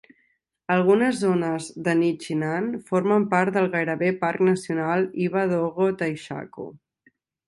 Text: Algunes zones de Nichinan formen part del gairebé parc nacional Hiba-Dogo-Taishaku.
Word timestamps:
Algunes 0.75 1.17
zones 1.23 1.65
de 1.87 1.93
Nichinan 1.99 2.69
formen 2.87 3.27
part 3.33 3.55
del 3.57 3.69
gairebé 3.75 4.09
parc 4.23 4.41
nacional 4.47 5.05
Hiba-Dogo-Taishaku. 5.27 6.67